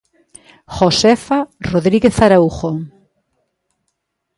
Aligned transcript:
Josefa 0.77 1.39
Rodríguez 1.67 2.17
Araujo. 2.25 2.71